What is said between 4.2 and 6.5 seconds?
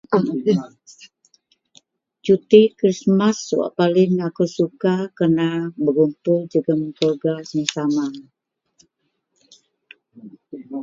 akou suka kerena begumpul